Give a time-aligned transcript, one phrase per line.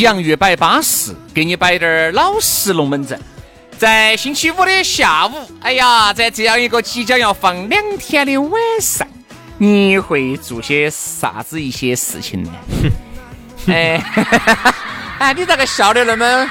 [0.00, 3.20] 洋芋摆巴适，给你摆点儿老实龙门阵。
[3.76, 9.06] 在星期五的下午，哎呀，在这样一个即将要放两天的晚上，
[9.58, 12.50] 你会做些啥子一些事情呢？
[13.68, 14.02] 哎，
[15.20, 16.50] 哎，你咋个笑的那么？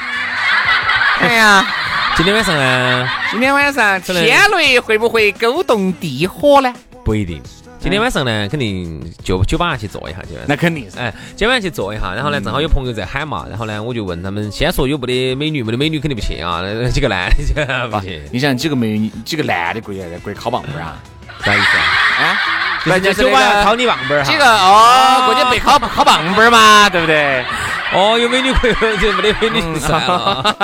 [1.20, 1.68] 哎呀，
[2.16, 3.10] 今天晚上呢？
[3.32, 6.72] 今天晚上天雷会不会勾动地火呢？
[7.04, 7.42] 不一定。
[7.80, 11.00] 今天晚上呢，肯定就酒吧去坐一下，就那肯定是。
[11.00, 18.22] 哎，今晚去坐一下，然后呢，正好有朋友在喊嘛，然后呢，我就问他们，先说有没得美女，没得美女肯定不去啊， 几个男的 不去。
[18.32, 20.98] 你想几个美女，几个男的过去在过去敲棒棒啊？
[21.44, 22.26] 啥意思啊？
[22.26, 22.38] 啊？
[22.86, 27.44] 人家酒吧要敲你棒棒几个哦，过去被敲敲棒棒嘛，对不对？
[27.94, 30.56] 哦，有美女可以，就没得美女算了。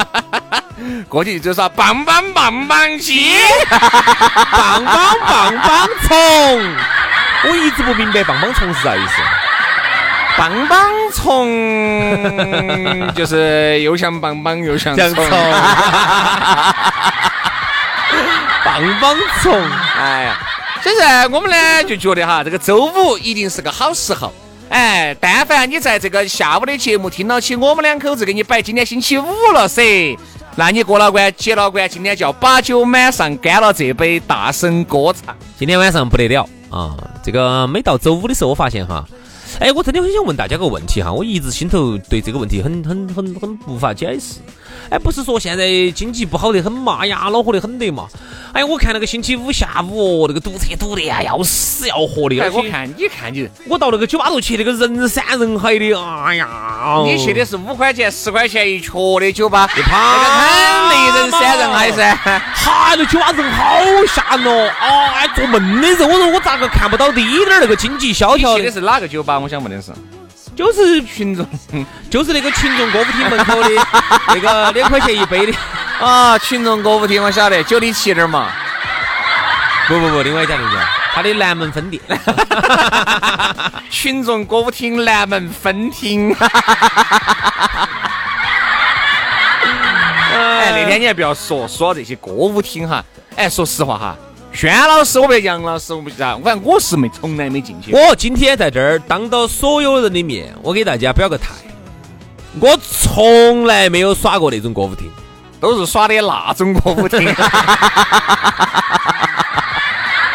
[1.08, 3.36] 过去就说棒棒棒棒鸡，
[4.52, 6.16] 棒棒棒棒虫。
[7.48, 9.14] 我一直不明白棒棒虫是啥意思。
[10.38, 15.16] 棒棒虫 就是又像棒棒又像虫。
[18.66, 19.62] 棒棒虫，
[19.98, 20.38] 哎呀，
[20.84, 24.34] 现在我们呢就觉得哈，这个周五一定是个好时候。
[24.68, 30.18] 哎，但凡你在这个下午的节目听到起我们两口子给你摆，今天星期五了噻，
[30.56, 35.34] 那你过了关，接了关，今天就要把酒满上，干了这杯，大声歌唱。
[35.58, 36.50] 今天晚上不得了。
[36.70, 39.08] 啊，这个每到周五的时候，我发现哈，
[39.60, 44.40] 哎，我真的很想问大家个问题哈，我一直心头对这个问题很很很很无法解释。
[44.90, 48.08] 哎，不是说现在经济不好得很嘛，哎呀，恼火得很得嘛。
[48.54, 52.40] 哎，我看那个星期五下午哦，那个堵车堵的呀，要死要活的。
[52.40, 55.94] 哎，我看你看你，我到那个酒吧头去，那个人山人海的，
[56.26, 56.48] 哎呀。
[57.04, 60.90] 你去的是五块钱、十块钱一角的酒吧，你怕？
[60.90, 62.16] 肯定人山人海噻。
[62.56, 68.58] 哈，那酒吧人好吓人哦，啊，做梦的人，我说我咋个看不到滴点儿那个经济萧条？
[68.58, 69.38] 去的是哪个酒吧？
[69.38, 69.92] 我想问的是。
[70.56, 71.46] 就是群众，
[72.10, 73.70] 就是那个群众歌舞厅门口的
[74.34, 75.54] 那个两块钱一杯的
[76.00, 76.38] 啊！
[76.40, 78.50] 群众歌舞厅我晓得，九里七点嘛。
[79.88, 80.80] 不不不，另外一家另一家，
[81.14, 82.02] 他的南门分店。
[83.92, 86.34] 群众歌舞厅南门分厅。
[90.34, 93.04] 哎，那天你还不要说说这些歌舞厅哈，
[93.36, 94.16] 哎，说实话哈。
[94.56, 97.92] 轩老师，我不杨老师，我不知道，反正我是没从来没进去。
[97.94, 101.52] 我今天在这儿当着所有人的面，我给大家表个态，
[102.62, 105.12] 我从来没有耍过那种歌舞厅，
[105.60, 107.28] 都是耍的那种歌舞厅。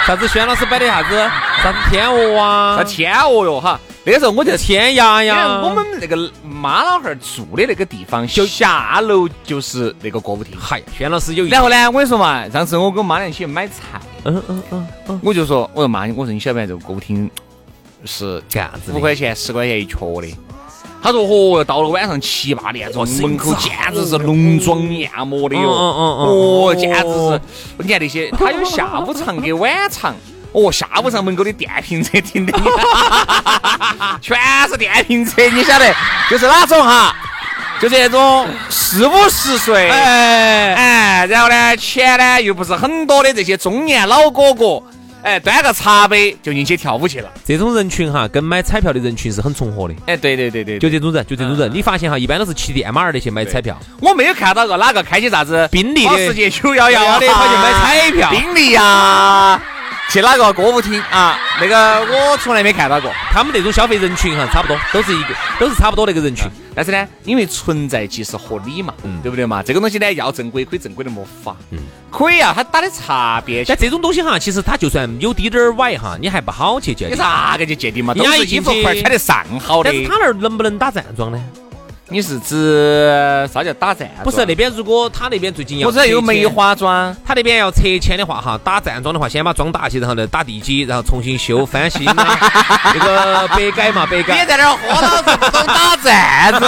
[0.06, 1.30] 啥子轩老师摆的啥子？
[1.62, 2.76] 啥子天鹅啊？
[2.76, 3.80] 啥天鹅哟哈？
[4.04, 5.60] 那时候我就天涯呀。
[5.62, 10.56] 我们那个妈老汉儿住的那个地方，就下楼就是那个歌舞厅。
[10.58, 11.44] 嗨，轩老师有。
[11.46, 14.00] 然后呢，我跟你说嘛，上次我跟我妈一起买菜。
[14.24, 15.20] 嗯嗯嗯嗯。
[15.22, 17.30] 我就说，我说妈，我说你晓不晓得这个歌舞厅
[18.04, 20.28] 是这样子五块钱、十块钱一角的。
[21.02, 27.41] 他说：“嚯，到了晚上七八点钟，门口简直是浓妆艳抹的哟，哦，简直是。
[27.78, 30.14] 你看那些，他有下午场跟晚场。
[30.52, 32.52] 哦，下午上门口的电瓶车停的，
[34.20, 34.38] 全
[34.68, 35.94] 是电瓶车，你晓得，
[36.30, 37.14] 就是哪种哈，
[37.80, 44.82] 就是那种四五十岁，哎哎，然后呢，钱呢又不是很多的这些中年老哥哥。”
[45.22, 47.28] 哎，端个茶杯就进去跳舞去了。
[47.44, 49.92] 这种人群哈，跟买彩票的人群是很重合的。
[50.06, 51.70] 哎，对对对对，就这种人，就这种人。
[51.74, 53.78] 你发现哈，一般都是骑电马儿的去买彩票。
[54.00, 58.30] 我没有看到过哪个开起啥子宾利的、世界九幺幺的跑去买彩票。
[58.30, 59.60] 宾利呀，
[60.10, 61.39] 去哪个歌舞厅啊？
[61.60, 63.12] 那个我从来没看到过。
[63.30, 66.51] 他们那种消费人群哈，差不多都是一个，都是差不多那个人群。
[66.74, 69.62] 但是呢，因为存在即是合理嘛，嗯对不对嘛？
[69.62, 71.78] 这个东西呢，要正规可以正规的没法，嗯，
[72.10, 73.65] 可以啊，他打的差别。
[73.65, 77.18] 但这种东西哈，其实他就算有滴点儿歪哈，你还不好去鉴定你定。
[77.18, 78.13] 咋个去鉴定嘛？
[78.13, 80.03] 都人家是衣服块儿穿得上好的但。
[80.03, 81.41] 是他那儿能不能打站桩呢？
[82.12, 84.10] 你是指啥叫打站？
[84.24, 92.39] 不是那边，如果他那边最近要不是有梅花桩，他那边要拆迁的话，哈，打站桩的话，先把桩打起，然后呢打地基，然后重新修翻新啊，
[92.92, 94.45] 那个白改嘛，白你改。
[94.45, 96.60] 在那儿喝老子不懂打站子。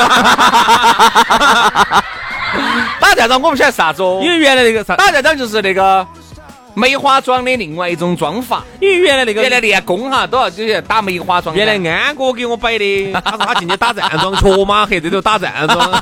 [3.01, 6.07] 打站桩我不晓得啥子哦，因为原来那个啥，打站桩就是那个
[6.75, 8.63] 梅花桩的另外一种桩法。
[8.81, 11.55] 因为原来那个原来练功哈都要就是打梅花桩。
[11.55, 15.79] 原来安哥给我摆的， 他说他进去打站桩，瘸马黑这头打站桩。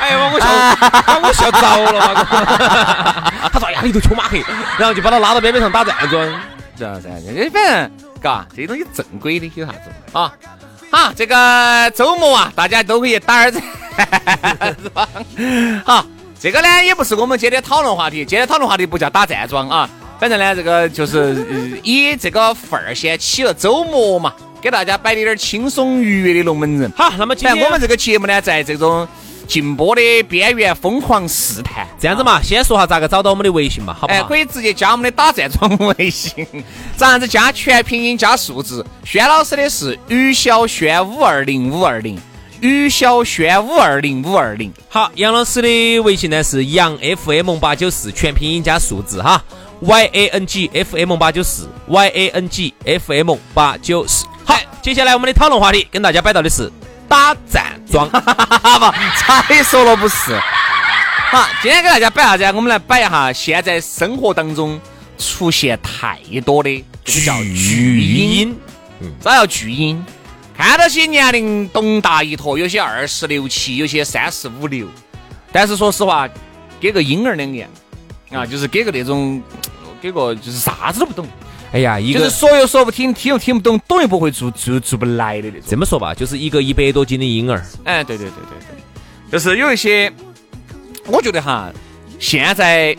[0.00, 0.46] 哎呀，把我笑，
[1.02, 2.24] 把我笑着了嘛！
[3.52, 4.42] 他说：“哎呀，里头瘸马黑，
[4.78, 6.40] 然后就把他拉到边边上打站桩。
[6.76, 7.90] 这样噻，这反正
[8.22, 10.32] 嘎，这些东西正规的有啥子啊？
[10.90, 13.62] 好，这个周末啊，大家都可以打点
[13.96, 15.06] 站桩。
[15.84, 16.06] 好，
[16.40, 19.90] 这个呢也不是我们今天讨论话题，今天讨论话题不叫打站桩啊。
[20.20, 21.18] 反正呢，这个就是、
[21.50, 26.90] 呃以这个份儿先起了周末嘛，给大家摆点点轻松愉悦的龙门阵”。
[26.96, 29.06] 好，那么今天我们这个节目呢，在这种
[29.48, 31.86] 禁播的边缘疯狂试探。
[32.00, 34.28] 这样子嘛，先说下咋个找到我们的微信嘛，好不哎，好？
[34.28, 36.46] 可以直接加我们的打站桩微信，
[36.96, 37.50] 咋样子加？
[37.50, 38.84] 全拼音加数字。
[39.04, 42.16] 轩老师的是于小轩五二零五二零，
[42.60, 44.72] 于小轩五二零五二零。
[44.88, 49.42] 好，杨老师的微信呢是杨 FM 八九四，全拼音加数字哈
[49.80, 54.26] ，Y A N G F M 八九四，Y A N G F M 八九四。
[54.44, 56.70] 好，接下来我们的讨论话题跟大家摆到的是
[57.08, 58.08] 打站桩。
[58.10, 60.34] 好吧，才说了不是。
[61.30, 62.52] 好，今天给大家摆啥子啊？
[62.54, 64.80] 我们来摆一下现在生活当中
[65.18, 68.56] 出现太多的这个叫巨婴。
[69.22, 70.04] 啥叫巨婴？
[70.58, 74.86] 看到些年龄东大一坨，有些二十六七，有些三十五六。
[75.50, 76.28] 但是说实话，
[76.78, 77.66] 给个婴儿两年
[78.30, 79.42] 啊，就是给个那种，
[80.02, 81.26] 给个就是啥子都不懂，
[81.72, 85.62] 哎呀，一个就是说又说不听，听又听不懂，懂又不会做，做做不来的那种。
[85.66, 87.64] 这么说吧，就是一个一百多斤的婴儿。
[87.84, 90.12] 哎，对对对对对，就是有一些，
[91.06, 91.72] 我觉得哈，
[92.18, 92.94] 现在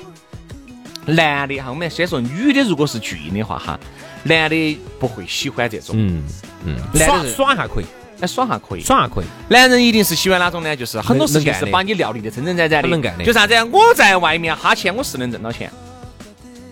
[1.05, 3.79] 男的哈，我们先说女的，如果是巨婴的话哈，
[4.23, 6.23] 男的不会喜欢这种，嗯
[6.65, 7.85] 嗯，耍男的是耍一下可以，
[8.21, 8.81] 哎，耍下可以。
[8.81, 9.25] 耍一下可以。
[9.49, 10.75] 男人一定是喜欢哪种呢？
[10.75, 13.53] 就是很多事情是把你料理的真真在在的，很能干的就啥子？
[13.71, 15.71] 我在外面哈钱，我是能挣到钱。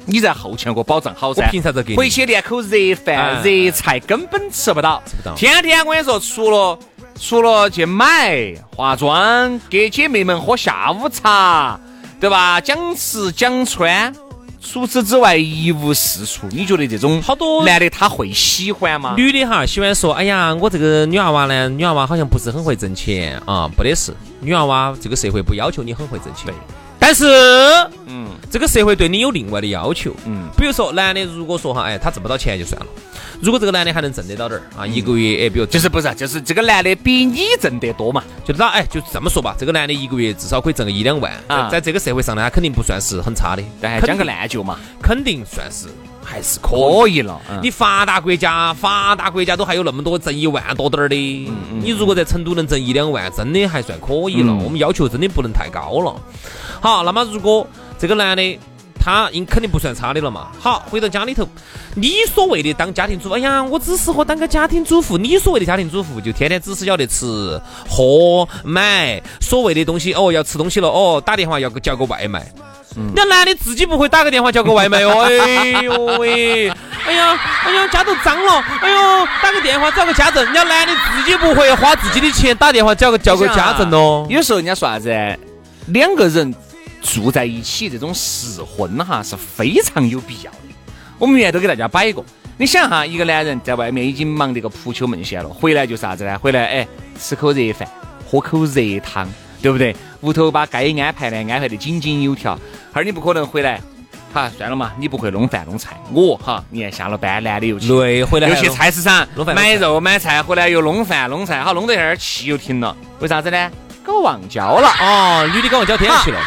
[0.09, 6.79] 你在后勤给我保障好噻，我凭啥子给你回去连口热饭、哎热菜根本吃不到，不到天天我跟你说，除了
[7.19, 11.77] 除了去买化妆，给姐妹们喝下午茶，
[12.21, 12.61] 对吧？
[12.61, 14.13] 讲吃讲穿，
[14.69, 16.45] 除此之外一无是处。
[16.51, 19.13] 你觉得这种好多男的他会喜欢吗？
[19.15, 26.53] 女的哈喜欢说，哎呀，我这个女娃娃呢，女娃娃好像不是很会挣钱啊，不得事，女娃娃这个社会不要求你很会挣钱，
[27.07, 27.25] 但是
[28.05, 32.87] 嗯这个社会对你有另外的要求，嗯，比如说男的如果说哈，哎，他挣不到钱就算了，
[33.39, 38.21] 如果这个男的还能挣得到点儿啊，一个月哎，比如就是不是，就是这个男的比你挣得多嘛？
[38.43, 45.87] 就是他哎，就这么说吧，这个男的一个月至少可以挣个一两万，啊在在这个社会上呢，他肯定不算是很差的，但还讲个烂就嘛，肯定算是
[46.21, 47.21] 还是可以。
[47.21, 47.39] 了。
[47.49, 51.15] 嗯你发达国家，发达国家都还有那么多挣一万多点儿的，
[51.81, 54.51] 你如果在成都能挣一两万，真的还算可以了。
[54.51, 56.21] 嗯我们要求真的不能太高了。
[56.81, 57.67] 好，那么如果
[57.99, 58.59] 这个男的
[58.99, 60.47] 他应肯定不算差的了嘛。
[60.59, 61.47] 好，回到家里头，
[61.95, 65.17] 你所谓的当家庭主妇，哎呀，我只适合当个家庭主妇。
[65.17, 67.25] 你所谓的家庭主妇，就天天只是晓得吃、
[67.87, 72.45] 喝、买，所谓的东西哦，要吃东西了哦，打电话要个叫个外卖。
[73.13, 76.67] 那男的自己不会打个电话叫个外卖哦， 哎呦喂，
[77.05, 84.25] 哎呀，哎呀，家都脏了，哎呦，打个电话找个家政，人家男的自己不会花自己的钱打电话叫个叫个家政哦。
[84.29, 85.09] 有时候人家说啥子，
[85.87, 86.51] 两个人
[87.13, 90.57] 住在一起这种试婚哈是非常有必要的。
[91.17, 92.23] 我们原来都给大家摆过，
[92.57, 96.37] 你想哈，一个男人在外面已经忙得个扑球梦线了，回来就啥子呢？
[96.37, 96.87] 回来哎，
[97.17, 97.87] 吃口热饭，
[98.29, 99.27] 喝口热汤，
[99.61, 99.95] 对不对？
[100.21, 102.59] 屋头把该安排的安排得井井有条，
[102.91, 103.81] 而你不可能回来。
[104.33, 113.71] 哈，算了嘛，你不会弄饭弄菜，我哈，你看下了班，男的又去对，回来又去菜市场买肉买菜，回来又弄饭弄菜，好弄得一会儿气又停了，为啥子呢？
[114.03, 116.39] 搞忘交了，哦，女的搞忘交天去了，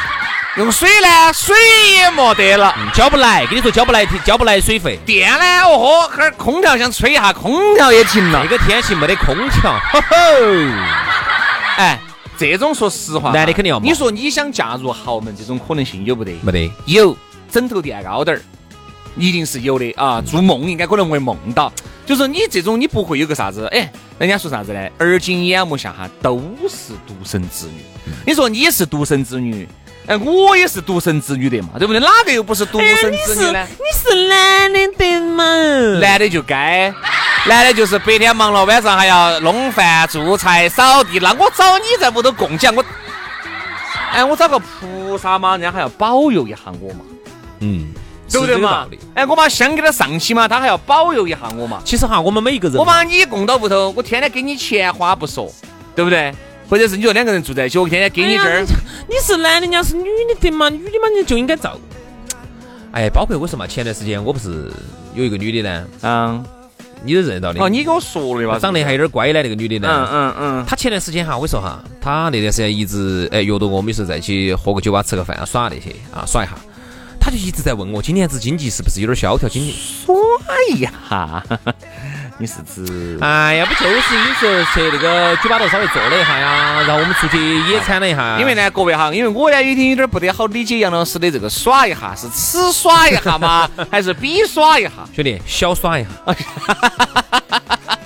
[0.61, 1.57] 用水呢，水
[1.95, 2.75] 也没得了。
[2.93, 4.99] 交不来，跟你说交不来，交不来水费。
[5.07, 5.63] 电呢？
[5.63, 8.59] 哦豁，哈儿空调想吹一下，空调也停了这。
[8.59, 10.17] 个天气没得空调， 吼吼。
[11.79, 11.99] 哎，
[12.37, 16.33] 这种说实话，男的肯定要你说你想嫁入豪门，这种可能性有不得？
[16.43, 17.17] 没得，有，
[17.51, 18.43] 枕头垫高点儿，
[19.17, 20.21] 一定是有的啊。
[20.21, 21.73] 做梦应该可能会梦到，
[22.05, 24.89] 就是你这种你不会有个啥子，哎，人家说啥子呢？
[24.99, 26.39] 耳今眼目下哈都
[26.69, 27.83] 是独生子女。
[28.27, 29.67] 你说你是独生子女，
[30.11, 32.01] 哎，我也是独生子女的嘛，对不对？
[32.01, 33.65] 哪个又不是独生子女呢？
[33.79, 35.45] 你是男的的嘛？
[36.01, 36.93] 男的就该，
[37.47, 41.21] 男的就是白天忙了，晚上还要弄饭、做菜、扫地。
[41.21, 42.85] 那我找你在屋头共享，我，
[44.11, 47.05] 哎，我找个菩萨嘛，人家还要保佑一下我嘛。
[47.61, 47.93] 嗯，
[48.29, 48.89] 对不对嘛？
[49.15, 51.81] 哎，我把香给他上起嘛，他还要保佑一下我嘛。
[51.85, 55.49] 其实哈，我们每一个人，我把你供到屋头，我天天给你钱花不说，
[55.95, 56.35] 对不对？
[56.71, 58.65] 或者是你说两个人住在一起，我天天给你这儿。
[59.09, 60.69] 你是男的，人家是女的的嘛？
[60.71, 61.77] 女的嘛，你就应该照。
[62.93, 64.71] 哎，包括我说嘛前段时间我不是
[65.15, 65.87] 有一个女的呢？
[66.03, 66.45] 嗯，
[67.03, 67.61] 你都认得到的。
[67.61, 68.57] 哦，你跟我说的吧？
[68.61, 70.09] 长得还有点乖的那个女的呢？
[70.13, 70.65] 嗯嗯嗯。
[70.65, 76.55] 她前段时间哈，我说哈，她那段时间一直哎约到我，我们有时候在一起喝个酒啊，吃个饭啊，耍那些啊，耍一下。
[77.21, 79.49] 她就一直在问我，今年子经济是不是有点萧条？
[79.49, 80.15] 经济耍
[80.71, 80.91] 一下。
[82.39, 83.19] 你是指？
[83.21, 84.01] 哎呀，不就是有
[84.35, 88.39] 时候去那个酒吧头稍微坐了一下呀，然后我们出去野餐了一下。
[88.41, 93.69] 因为呢，各位哈，因为我呢已经有点不得好理解杨老师的这个耍一下，是此耍一下吗？
[93.93, 94.91] 还是彼耍一下？
[95.15, 96.09] 兄弟，小耍一下。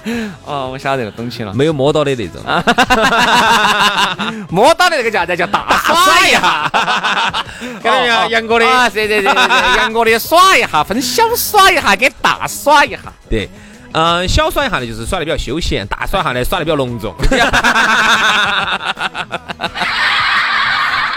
[0.45, 1.53] 哦，我晓得了，懂起了。
[1.55, 2.41] 没有摸到的那种。
[4.51, 6.71] 摸到的那个叫叫大耍一下。
[7.83, 8.29] 看到没有？
[8.31, 8.69] 杨哥的。
[8.69, 12.99] 啊，对对对对对，杨哥的耍一下分小耍一下跟大耍一下。
[13.31, 13.49] 对。
[13.93, 17.15] 嗯，小耍一下呢，就是耍的比较休闲；大耍一下呢，耍的比较隆重。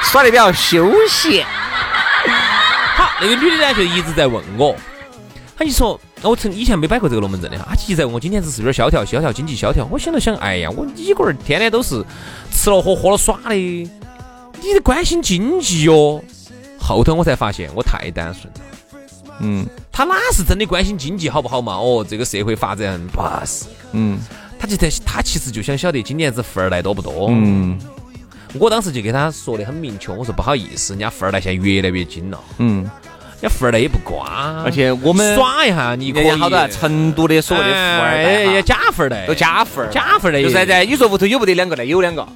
[0.03, 1.43] 耍的比较休闲。
[2.95, 4.75] 好，那个女的呢，就一直在问我，
[5.57, 9.87] 她就说，我曾以前没摆过这个龙门阵的哈，他一直在问我今年子是不是萧条，萧条经济萧条。
[9.89, 12.05] 我想了想，哎呀，我你龟儿天天都是
[12.51, 16.23] 吃了喝喝了耍的，你得关心经济哟。
[16.79, 18.59] 后头我才发现，我太单纯了。
[19.39, 21.73] 嗯，他哪是真的关心经济好不好嘛？
[21.75, 23.65] 哦，这个社会发展不是。
[23.93, 24.19] 嗯，
[24.59, 27.27] 他就在他其实就想晓得今年子富二代多不多。
[27.29, 27.79] 嗯，
[28.59, 32.39] 我当时就给他说的很明确，我说不好意思，人家富二代现在越来越精了。
[32.59, 32.89] 嗯，
[33.39, 36.31] 人家富二代也不瓜，而且我们耍一下，你可以。
[36.31, 41.85] 好多成都的所谓的富二代，也假富二代，都假富二代，假富二代，就是在你说屋头有不得两个呢？
[41.85, 42.27] 有两个。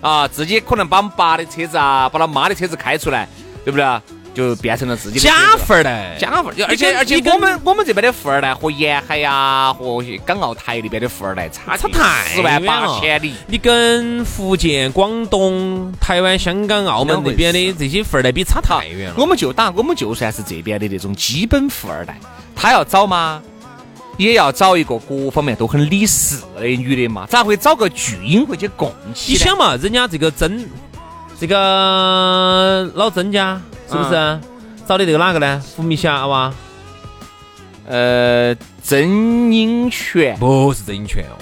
[0.00, 3.28] 啊，自己可能把我们爸的车子啊，把他妈的车子开出来，
[3.64, 4.00] 对不对啊？
[4.36, 13.32] 就变成了自己的假富二代，假富，而且而且我们我们这边的富二代和沿海呀和港澳台那边的富二代差差太十万八千里。
[13.46, 19.14] 你跟福建、广东、台湾、香港、澳门那边的这些富二代比差太远了。
[19.16, 22.20] 我们就打，我们就算是这边的那种基本富二代，
[22.54, 23.42] 他要找吗？
[24.18, 27.26] 也要找一个各方面都很理事的女的嘛？
[27.26, 29.32] 咋会找个巨婴回去供起？
[29.32, 30.66] 你想嘛，人家这个曾，
[31.40, 33.58] 这个老曾家。
[33.88, 34.40] 是不是啊
[34.86, 35.60] 找的这个哪个呢？
[35.76, 36.52] 伏明霞哇？
[37.88, 41.38] 呃，曾荫权不是曾荫权哦。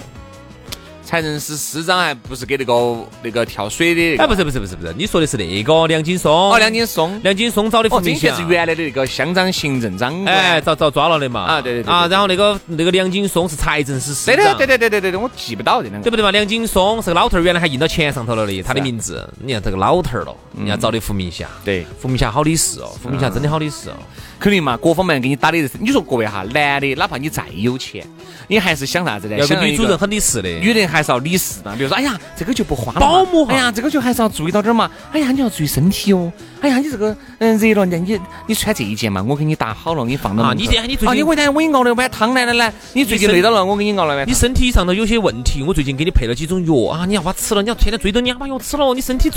[1.15, 4.17] 财政司司长还不是给那个那个跳水的？
[4.21, 6.51] 哎，不是不是不是不是，你说的是那个梁金松。
[6.51, 10.35] 哦，梁金松，梁金松找的胡明霞是原来的那个乡长行政长官。
[10.35, 11.43] 哎，遭遭抓了的嘛？
[11.43, 11.93] 啊，对对对。
[11.93, 14.37] 啊，然后那个那个梁金松是财政司司长。
[14.57, 16.03] 对对对对对对对，我记不到这两个。
[16.03, 16.33] 对不对嘛？
[16.33, 19.25] 梁金松是个老头儿，原来还印到钱上头了的，他的名字。
[19.39, 21.47] 你看这个老头儿了，人家找的胡明霞。
[21.65, 23.95] 对，胡明霞好的事哦，胡明霞真的好的事哦。
[24.39, 28.07] 肯定嘛，各方面给你打的，你说各位哈，男的哪怕你再有钱，
[28.49, 29.37] 你还是想啥子呢？
[29.39, 31.75] 要个女主人很理事的，女人还是要理事嘛。
[31.77, 33.01] 比如说，哎呀，这个就不花了。
[33.01, 34.91] 保姆，哎呀，这个就还是要注意到点嘛。
[35.13, 36.31] 哎呀，你要注意身体哦。
[36.61, 40.53] 哎呀，你这个嗯热了，你你你穿这一件嘛，我给你搭好了，给你放到啊。
[40.55, 44.29] 你这你最近，你回来我给你熬了碗汤来来来，你最近累到了，我给你熬了碗。
[44.29, 49.31] 你身体上头有些问题，我最近给你配了几种药啊，你要把吃了，你要天天追着你要把药吃了，你身体。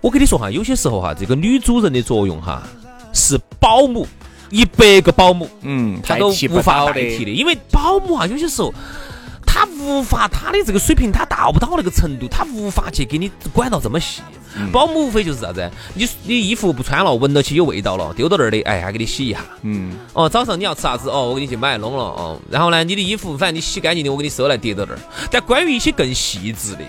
[0.00, 2.62] 我跟你说哈，有些时候哈，这个女主人的作用哈
[3.12, 4.06] 是保姆。
[4.52, 8.74] 一百个保姆，嗯，他都无法代替的，因为保姆啊，有些时候
[9.46, 14.22] 他无法，他的这个水平他达不到那个程度，他无法去给你管到这么细。
[14.72, 19.40] 保姆无非就是啥子，你你衣服不穿了，闻到起有味道了，丢到那儿的，哎，还给你洗一下。
[19.62, 21.08] 嗯，哦，早上你要吃啥子？
[21.08, 22.02] 哦，我给你去买弄了。
[22.02, 24.98] 哦，然后呢，你的衣服反正你洗干净的，我给你收来叠到那儿。
[25.30, 26.80] 但关于一些更细致的。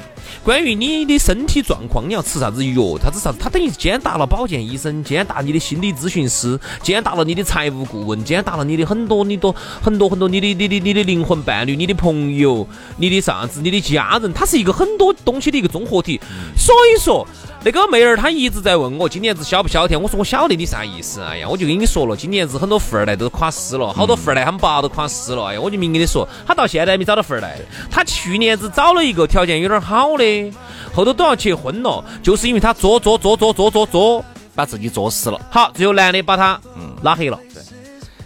[0.43, 2.97] 关于你的身体状况，你要吃啥子药？
[2.97, 3.37] 它是啥子？
[3.39, 16.19] 它等于兼达了保健医生，兼达你的心理咨询师，兼达了你的财务顾问，兼达了你的很多、你多很多很多你的、你的、你的灵魂伴侣、你的朋友、你的啥子、你的家人，它是一个很多东西的一个综合体。
[16.57, 17.27] 所以说。
[17.63, 21.21] 那个妹儿她一直在问我今年子晓不晓得，我说我晓得你啥意思。
[21.21, 25.45] 哎呀，我就跟你说了，今年子很多富二代都垮死了，好多富二代他们爸都垮死了。
[25.45, 27.55] 哎呀，我就明跟你说，他到现在没找到富二代。
[27.91, 30.51] 他去年子找了一个条件有点好的，
[30.91, 34.25] 后头都要结婚了，就是因为他作作作作作作作，
[34.55, 35.39] 把自己作死了。
[35.51, 37.39] 好，最后男的把他嗯拉黑了。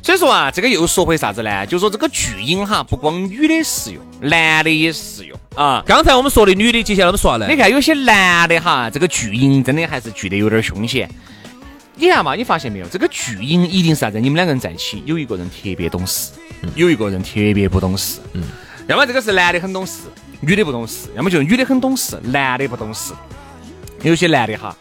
[0.01, 1.65] 所以说啊，这个又说回啥子呢？
[1.65, 5.83] 就说这个巨婴哈，不光女的适用，男的也适用啊。
[5.85, 7.47] 刚才我们说的女的，接下来我们说啥呢？
[7.49, 11.09] 你看有些男的哈，这个巨婴真的还是巨的有点凶险。
[11.95, 12.87] 你看嘛，你发现没有？
[12.87, 14.19] 这个巨婴一定是啥子？
[14.19, 16.31] 你们两个人在一起，有一个人特别懂事，
[16.75, 18.19] 有一个人特别不懂事。
[18.33, 18.43] 嗯。
[18.87, 20.01] 要么这个是男的很懂事，
[20.41, 23.13] 女的不懂事；要么就是女的很懂事，男的不懂事。
[24.03, 24.75] 有些男的哈。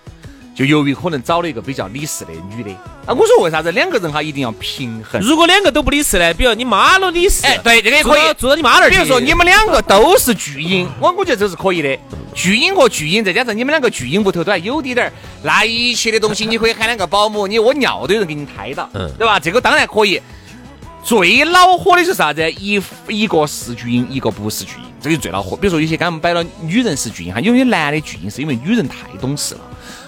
[0.55, 2.71] 就由于可能找了一个比较理事的女的
[3.07, 5.21] 啊，我说为啥子两个人哈一定要平衡？
[5.21, 6.33] 如果两个都不理事呢？
[6.35, 8.89] 比如你妈都理事，哎，对，这个也可以住到你妈那儿。
[8.91, 11.99] 比如说你们两个都是巨婴，我我觉得这是可以的。
[12.33, 19.41] 巨婴和巨婴，再加上你们两个巨婴屋头都还有滴点儿，那一切的东西你可以喊两个保姆，你屙尿都有人给你抬到，嗯，对吧？
[19.41, 20.21] 这个当然可以。
[21.03, 22.51] 最恼火的是啥子？
[22.53, 25.55] 一一个是巨婴，一个不是巨婴，这个最恼火。
[25.55, 29.61] 比如说有些刚刚摆了女人是巨婴哈，有些男的巨婴是因为女人太懂事了。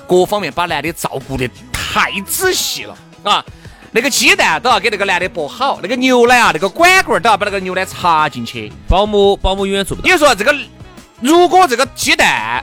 [0.07, 3.45] 各方面把男的照顾得太仔细了啊！
[3.93, 8.71] 那个鸡蛋都要给那个男的剥好，那个牛奶啊，那个管管都要把那个牛奶插进去。
[8.89, 10.13] 保姆保姆永远做不到。
[10.13, 10.55] 你说这个，
[11.21, 12.63] 如果这个鸡蛋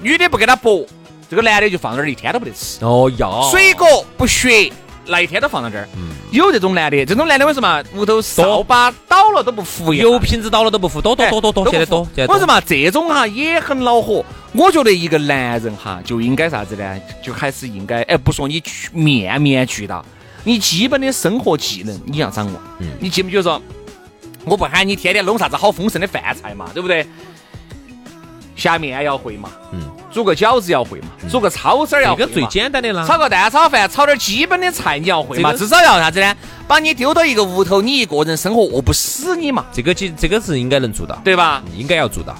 [0.00, 0.86] 女的不给他剥，
[1.28, 2.84] 这个男的就放那儿一天都不得吃。
[2.84, 3.50] 哦要。
[3.50, 4.72] 水果不削。
[5.04, 5.88] 那一天都放到这儿，
[6.30, 9.92] 有这种男的，这种男的为什么屋头扫把倒了都不扶？
[9.92, 12.08] 油瓶子倒了都不扶，多多多多多，现在多。
[12.28, 14.24] 我说嘛，这种哈也很恼火。
[14.54, 17.00] 我觉得一个男人哈就应该啥子呢？
[17.22, 20.04] 就还是应该，哎，不说你面面俱到，
[20.44, 22.60] 你基本的生活技能你要掌握。
[22.78, 22.88] 嗯。
[23.00, 23.60] 你记不记得说，
[24.44, 27.06] 我不喊你天天弄啥子好丰盛的饭菜嘛，对不对？
[28.54, 29.48] 下面要会嘛。
[29.72, 29.80] 嗯。
[30.12, 33.06] 煮个饺子要会嘛，煮个抄手要会这个最简单的啦。
[33.06, 36.36] 炒个蛋炒饭，炒点基本的菜你要会嘛，至少要啥子呢？
[36.68, 39.64] 把你丢到一个屋头，你一个人生活饿不死你嘛。
[39.72, 41.62] 这个这这个是应该能做到，对吧？
[41.74, 42.36] 应该要做到。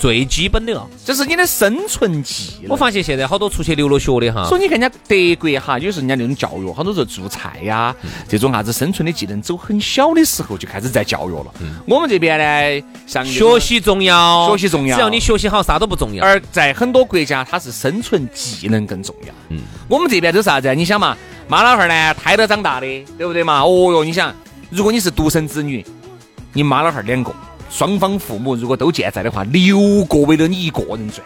[0.00, 2.70] 最基本的了，这是你的生存技能。
[2.70, 7.94] 我发现现在好多出去留了学的哈，所以你看人家德国哈，有时候人家那种教育，好多时候做菜呀，
[8.26, 11.46] 这种啥子生存的技能，走很小的时候就开始在教育了。
[11.86, 16.24] 我们这边呢，像学习重要，学习重要，只要你学习好，啥都不重要。
[16.24, 19.34] 而在很多国家，它是生存技能更重要。
[19.50, 20.74] 嗯，我们这边都是啥子？
[20.74, 21.14] 你想嘛，
[21.46, 22.86] 妈老汉儿呢，胎着长大的，
[23.18, 23.60] 对不对嘛？
[23.62, 24.34] 哦哟，你想，
[24.70, 25.84] 如果你是独生子女，
[26.54, 27.30] 你妈老汉儿两个。
[27.70, 31.24] 双方父母如果都健在的话，六个为了你一个人转，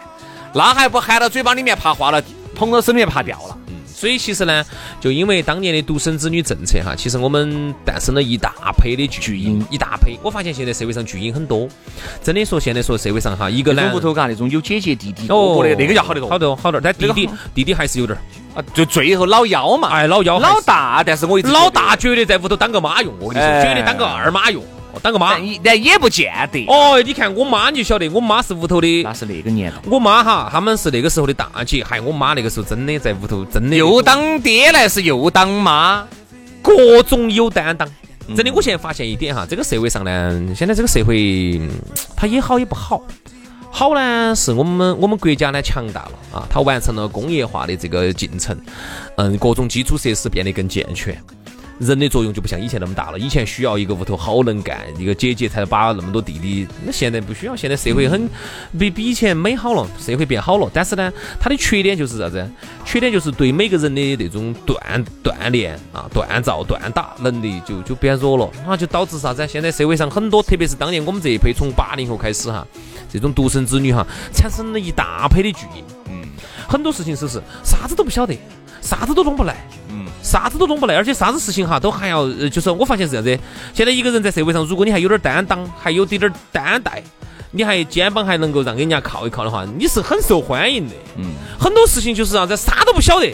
[0.53, 2.23] 那还不含到嘴巴里面怕化了，
[2.55, 3.57] 捧到手里面怕掉了。
[3.67, 4.63] 嗯，所以其实呢，
[5.01, 10.19] 就因为当年的独生子女政策哈，其实我们诞生了一大批的巨婴，一大批。
[10.21, 11.67] 我发现现在社会上巨婴很多，
[12.21, 18.15] 真的说现在说社会上哈，一个男屋头嘎那种有姐姐弟弟哥哥的那个要好得多，好多好多，但弟弟弟弟还是有点
[18.53, 24.63] 啊，就最后老幺嘛，哎老幺老大，但是我一直老大绝对在屋头当个妈用，我跟你说，绝对当个二妈用。
[25.01, 26.65] 当个妈，但也不见得。
[26.67, 29.03] 哦，你看我妈你就晓得，我妈是屋头的。
[29.03, 29.77] 那是那个年代。
[29.89, 36.05] 我妈哈，他们是那个时候的大姐，还我妈那个时候真的在屋头，真的又当爹来是又当妈，
[36.61, 37.87] 各种有担当。
[38.35, 41.61] 真的，我现在发现一点哈，这个社会上呢，现在这个社会
[42.15, 43.03] 它也好也不好。
[43.69, 48.57] 好呢，是我们我们国家呢强大了啊，它完成了工业化的这个进程，
[49.17, 51.15] 嗯，各种基础设施变得更健全。
[51.79, 53.19] 人的作用就不像以前那么大了。
[53.19, 56.67] 以前需要一个屋头好能干，一个姐姐才把那么多弟弟。
[56.85, 58.29] 那现在不需要，现在社会很
[58.77, 60.69] 比比以前美好了，社会变好了。
[60.73, 62.49] 但是呢，它的缺点就是啥子？
[62.85, 69.45] 缺点就是对每个人的那种锻锻炼啊、锻造、锻打能力就就变弱了啊，就导致啥子？
[69.47, 72.65] 现在社会上很多，特别是当年我们这一辈，从八零后开始哈，
[73.11, 75.83] 这种独生子女哈，产生了一大批的巨婴。
[76.09, 76.23] 嗯，
[76.67, 78.37] 很多事情是是啥子都不晓得，
[78.81, 79.67] 啥子都弄不来。
[80.25, 83.39] 啥子都弄不来，而且啥子事情哈都还要，就是我发现是这样子。
[83.75, 87.03] 现在一个人在社会上，如果你还有点担当，还有点点担待，
[87.51, 90.95] 你还肩膀还能够让给人家靠一靠的话，你是很受欢迎的。
[91.17, 91.25] 嗯，
[91.59, 93.31] 很多事情就是啥子，啥都不晓得。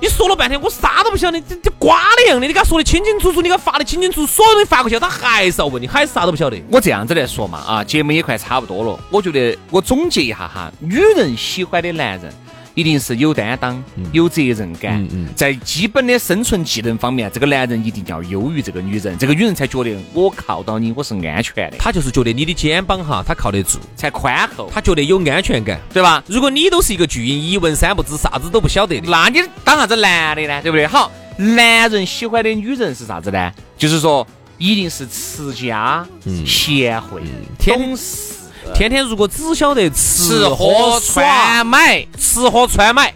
[0.00, 6.60] 你说了半天，我啥都不晓得，这这瓜的样的，你给他说的清清楚楚，你给他发的清清楚楚，所有东西发过去，他还是要问你，还是啥都不晓得。
[6.70, 12.32] 我这样子来说嘛，啊，节目也快差不多了，我觉得我总结一下哈，女人喜欢的男人。
[12.74, 13.82] 一定是有担当、
[14.12, 15.06] 有责任感，
[15.36, 21.76] 在基本的生存技能方面，这个男人一定要优于这个女人，这个女人才觉得我靠到你，我是安全的。
[21.78, 24.70] 他就是觉得你的肩膀哈，他靠得住，才宽厚。
[24.72, 26.22] 他觉得有安全感，对吧？
[26.26, 30.62] 如果你都是一个巨婴，一问三不知，啥子都不晓得的，那你当啥子男的呢？
[30.62, 30.86] 对不对？
[30.86, 33.52] 好，男人喜欢的女人是啥子呢？
[33.76, 34.26] 就是说，
[34.58, 36.06] 一定是持家、
[36.46, 37.20] 贤惠、
[37.58, 38.34] 懂事。
[38.74, 43.12] 天天如果只晓得吃喝穿买，吃喝穿买，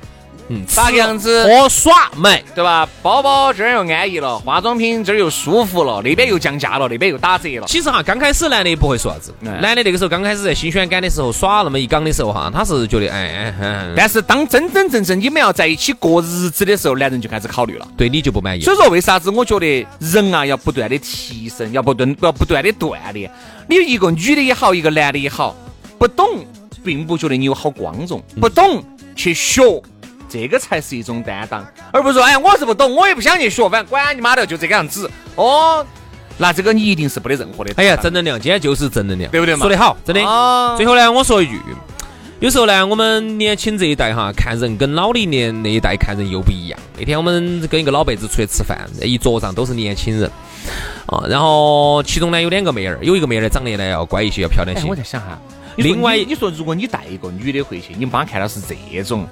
[0.48, 1.44] 嗯，咋个样子？
[1.44, 2.88] 喝耍买，对吧？
[3.02, 7.66] 包包这儿又安逸了，化妆品这儿又舒服了，那边又降价了，那边又打折了。
[7.66, 18.62] 其实哈，刚开始男的也不会说啥子，男的那个时候刚开始在新鲜感的时候耍那么一缸的时候哈，他是觉得哎哎，但是当真真正正你们要在一起过日子的时候，男人就开始考虑了，对你就不满意。
[18.62, 23.30] 所以说为啥子我觉得人啊要不断的提升，要不断要不断的锻炼。
[23.68, 25.56] 你一个女的也好，一个男的也好，
[25.98, 26.44] 不懂
[26.84, 28.80] 并不觉得你有好光荣，不懂
[29.16, 29.62] 去学。
[30.36, 35.10] 这个才是一种担当，而不是说，哎，我是不懂，我也不想去学，反正管你妈的，就这个样子。
[35.34, 35.84] 哦，
[36.36, 37.72] 那这个你一定是不得任何的。
[37.78, 39.62] 哎呀，正能量，今天就是正能量，对不对嘛？
[39.62, 40.20] 说得好，真的。
[40.76, 41.58] 最后呢，我说一句，
[42.40, 46.78] 有时候呢，我们年轻这一代哈，看人跟老的年那一代看人又不一样。
[46.98, 50.30] 那天我们跟一个老辈子出去吃饭，一桌上都是年轻人
[51.06, 54.86] 啊，然后其中呢有两个妹儿，有一个妹儿长得呢要乖一些，要漂亮些。
[54.86, 55.38] 我在想哈，
[55.76, 59.26] 另外你说如果你带一个女的回去，你妈看到是这种。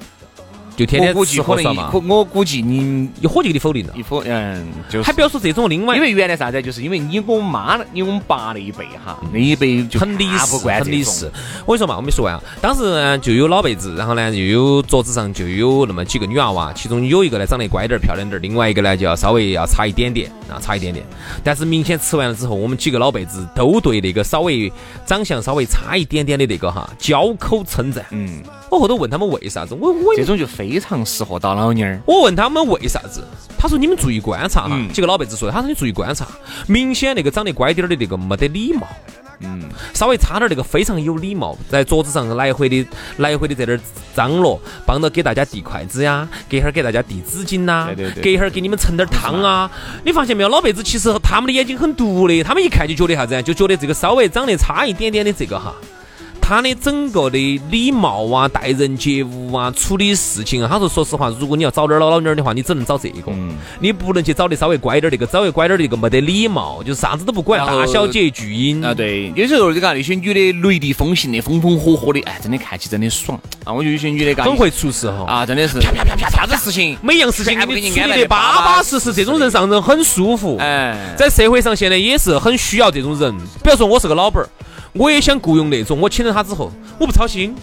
[0.76, 1.90] 就天天吃喝算嘛？
[2.08, 3.92] 我估计你一火就给你否定了。
[3.96, 6.60] 一否，嗯，就还不要说这种另外，因为原来啥子？
[6.60, 11.30] 就是因为你我妈，你我们爸那一辈哈，那一辈就很理事，很理事。
[11.64, 12.42] 我跟你说嘛，我没说完啊。
[12.60, 21.04] 当时呢就有老辈子，然后呢又有桌子上就有那么几个女娃娃，其中有一个呢长得乖点儿、漂亮点儿，另外一个呢就要稍微要差一点点啊，差一点点。
[21.42, 24.72] 但是明显吃完了之后，我们几个老辈子都对那个稍微
[25.06, 28.04] 长相稍微差一点点的那个哈，交口称赞。
[28.10, 28.42] 嗯。
[28.70, 32.00] 我后头问他们为啥子，我我这种就非常适合当老妞儿。
[32.06, 33.22] 我问他们为啥子，
[33.58, 36.26] 他说你们注意观察哈，几个老辈子说的，他说你注意观察，
[36.66, 38.86] 明显那个长得乖点儿的那个没得礼貌，
[39.40, 42.84] 嗯，稍微差点那个非常有礼貌，在桌子上来回的
[43.18, 43.80] 来回的在那儿
[44.14, 49.70] 张罗，帮着给大家递筷子呀，隔会儿给大家递纸巾呐，对对对，隔一会儿给你们盛点汤啊。
[50.04, 55.74] 你发现没有，老辈子其实他们的眼睛很毒的，他们一看就觉得啥子，就觉得这个稍微长得差一点点的这个哈。
[56.46, 63.32] 他的整个的礼貌啊、待人接物啊、处理事情啊，他说：“说实话，如果你要找点老老妞的话，你只能找这个，
[63.80, 68.92] 你不能去找的稍微乖点那个，稍微乖点那个没得礼貌，就啥子都不管，大小姐巨婴啊。
[68.92, 73.72] 对，有时候你看那些女的雷厉风行的、风风火火的，哎，真的看起真的爽啊！
[73.72, 80.58] 我觉得有些女的很会处事哈啊，真的是啪啪啪啪，啥子事情，每样事情给你处理的巴巴适适，这种人让人很舒服。
[80.60, 83.34] 哎，在社会上现在也是很需要这种人。
[83.62, 84.48] 比如说我是个老板儿。
[84.94, 87.54] 我也想雇佣那种，我请了他之后，我不操心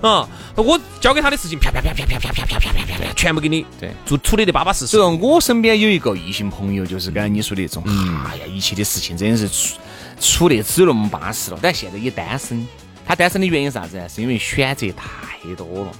[0.00, 4.96] 啊，我交给他的事情，啪啪啪啪啪啪啪啪啪啪啪，全部给你对，做处理的巴巴适适。
[4.96, 7.82] 所以说我身边有一个异性朋友，就是刚才你说的那种，
[8.26, 9.78] 哎呀，一切的事情真的是处
[10.20, 11.58] 处的只有那么巴适了。
[11.62, 12.66] 但现在也单身，
[13.06, 14.08] 他单身的原因啥子呢？
[14.08, 15.92] 是因为选择太多了，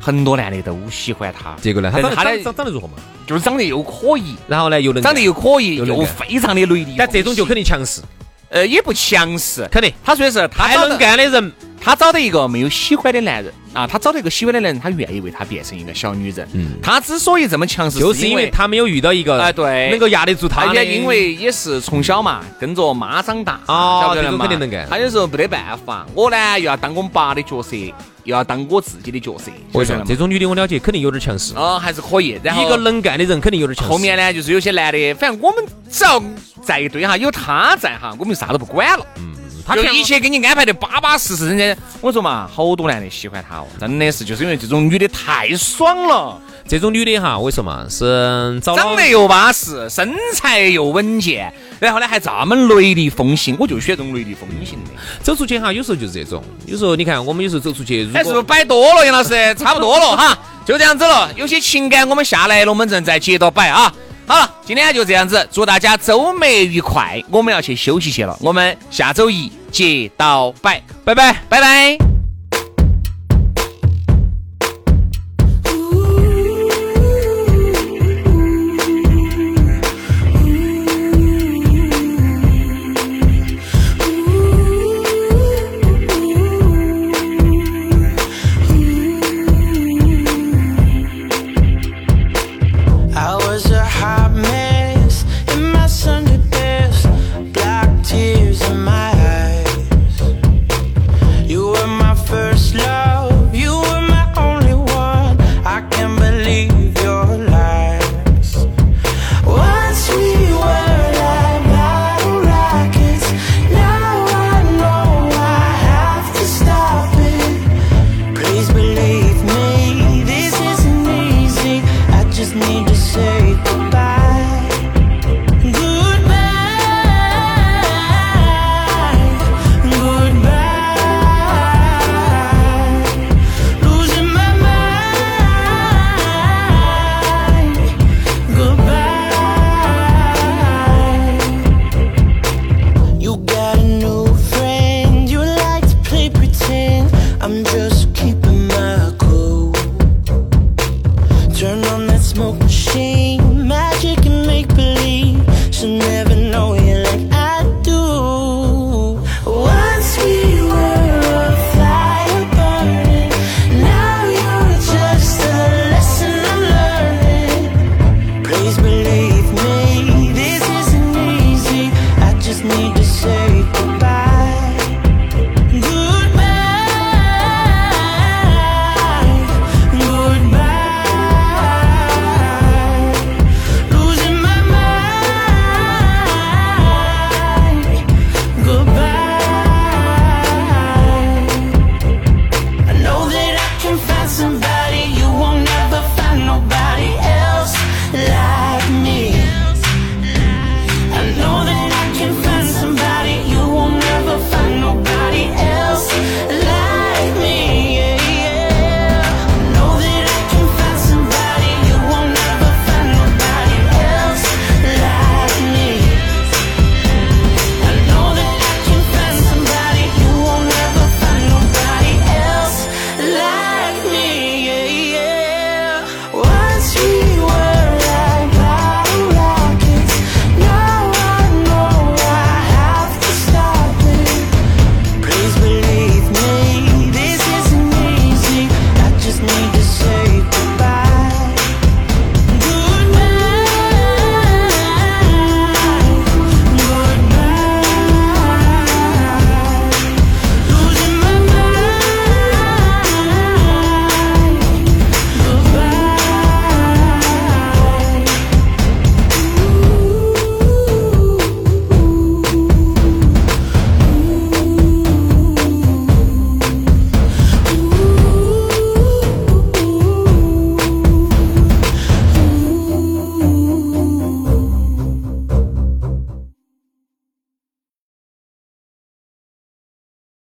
[0.00, 1.56] 很多男的都喜欢他。
[1.60, 1.90] 结果呢？
[1.90, 2.94] 他他的长长得如何嘛？
[3.26, 6.94] 就是长得又可以，然后呢又能长得又可以，又非常的雷厉。
[6.96, 8.00] 但这种就肯定强势。
[8.48, 9.92] 呃，也不强势，肯定。
[10.04, 11.52] 他说的是，他能干的人，
[11.86, 16.48] 他找到一个没有喜欢的男人啊，她找到一个喜欢的男人，她愿意为他变成一个小女人。
[16.52, 20.74] 嗯，他之所以这么强势，就是因为她没有遇到一个，哎，对，能够压得住他。
[20.74, 24.84] 也因为也是从小嘛，跟着妈长大，啊，这种肯定能干。
[24.90, 27.76] 她有时候没得办法，我呢又要当我们爸的角色。
[28.24, 32.36] 又要当我自己的角色，我说这种女的我了解，肯定有点强势啊，还是可以。
[32.42, 33.92] 然后一个能干的人肯定有点强势。
[33.92, 36.20] 后面呢，就是有些男的，反正我们只要
[36.60, 39.06] 在一堆哈，有他在哈，我们啥都不管了。
[39.18, 39.35] 嗯，
[39.66, 46.40] 他就一切给你安排的巴巴适适，人家我说嘛，好多男的喜欢她哦，真的是就是因为这种女的太爽了。
[46.68, 54.90] 这种女的哈，我跟你说嘛，是长得又巴适，身材又稳健，然后呢还这么雷厉风行，我就喜欢这种雷厉风行的。
[55.22, 59.54] 走出去哈，有时候就是这种，有时候你看我们有时候走出去，哎，是不是摆多了，杨老师？
[59.54, 61.32] 差不多了哈，就这样子了。
[61.36, 63.92] 有些情感我们下来了，我们正在接着摆啊。
[64.26, 67.22] 好了，今天就这样子，祝大家周末愉快。
[67.30, 72.15] 我们要去休息去了，我们下周一接到摆，拜拜，拜拜。